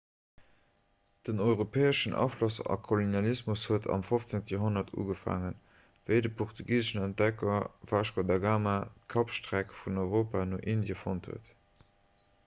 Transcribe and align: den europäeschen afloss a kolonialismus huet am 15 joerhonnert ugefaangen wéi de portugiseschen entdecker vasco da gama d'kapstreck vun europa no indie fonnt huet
den 1.27 1.39
europäeschen 1.47 2.15
afloss 2.21 2.55
a 2.75 2.77
kolonialismus 2.87 3.65
huet 3.73 3.85
am 3.97 4.05
15 4.07 4.41
joerhonnert 4.53 4.89
ugefaangen 5.03 5.59
wéi 6.09 6.19
de 6.29 6.33
portugiseschen 6.39 7.03
entdecker 7.09 7.61
vasco 7.93 8.27
da 8.33 8.39
gama 8.49 8.75
d'kapstreck 8.95 9.77
vun 9.83 10.03
europa 10.09 10.45
no 10.53 10.63
indie 10.75 11.01
fonnt 11.07 11.33
huet 11.35 11.55